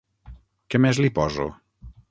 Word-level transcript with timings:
Què 0.75 0.81
més 0.87 1.03
li 1.05 1.13
poso? 1.21 1.49